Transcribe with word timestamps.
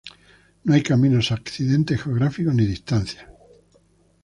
No 0.63 0.73
hay 0.73 0.81
caminos, 0.81 1.31
accidentes 1.31 2.01
geográficos 2.01 2.55
ni 2.55 2.65
distancias. 2.65 3.23